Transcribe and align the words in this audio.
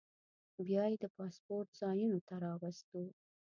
بیا 0.65 0.83
یې 0.91 0.97
د 1.03 1.05
پاسپورټ 1.17 1.67
ځایونو 1.81 2.19
ته 2.27 2.33
راوستو. 2.43 3.03